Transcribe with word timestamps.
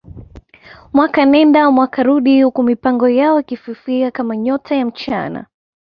Mwaka 0.93 1.25
nenda 1.25 1.71
mwaka 1.71 2.03
rudi 2.03 2.41
huku 2.41 2.63
mipango 2.63 3.09
yao 3.09 3.39
ikififia 3.39 4.11
kama 4.11 4.37
nyota 4.37 4.75
ya 4.75 4.85
mchana 4.85 5.45